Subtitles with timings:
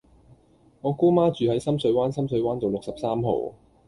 [0.81, 3.53] 我姑媽住喺深水灣深水灣道六十三號